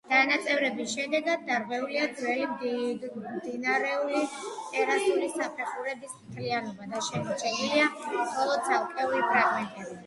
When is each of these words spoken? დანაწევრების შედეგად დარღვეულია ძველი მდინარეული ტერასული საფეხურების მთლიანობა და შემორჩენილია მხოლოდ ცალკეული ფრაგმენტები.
დანაწევრების 0.11 0.93
შედეგად 0.93 1.43
დარღვეულია 1.49 2.07
ძველი 2.21 2.47
მდინარეული 3.27 4.23
ტერასული 4.39 5.31
საფეხურების 5.37 6.17
მთლიანობა 6.25 6.91
და 6.97 7.07
შემორჩენილია 7.11 7.87
მხოლოდ 7.95 8.67
ცალკეული 8.73 9.25
ფრაგმენტები. 9.33 9.99